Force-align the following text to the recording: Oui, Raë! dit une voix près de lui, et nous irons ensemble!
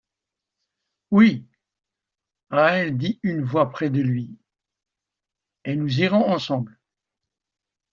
Oui, 1.11 1.45
Raë! 2.49 2.89
dit 2.89 3.19
une 3.21 3.43
voix 3.43 3.69
près 3.69 3.91
de 3.91 4.01
lui, 4.01 4.35
et 5.63 5.75
nous 5.75 5.99
irons 6.01 6.27
ensemble! 6.27 6.79